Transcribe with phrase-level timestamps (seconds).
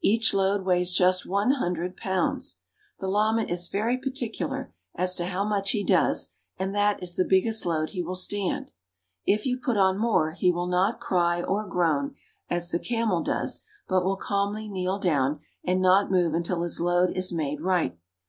[0.00, 2.58] Each load weighs just one hundred pounds.
[3.00, 7.24] The llama is very particular as to how much he does, and that is the
[7.24, 8.70] biggest load he will stand.
[9.26, 12.14] If you put on more he will not cry or groan,
[12.48, 17.16] as the camel does, but will calmly kneel down and not move until his load
[17.16, 17.98] is made right.